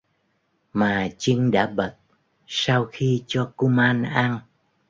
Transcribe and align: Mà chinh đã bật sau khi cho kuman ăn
Mà 0.73 1.07
chinh 1.17 1.51
đã 1.51 1.67
bật 1.67 1.97
sau 2.47 2.85
khi 2.91 3.23
cho 3.27 3.53
kuman 3.57 4.03
ăn 4.03 4.39